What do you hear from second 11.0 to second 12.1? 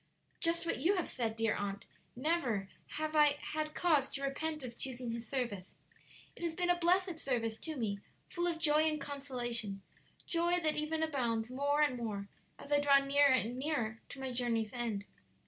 abounds more and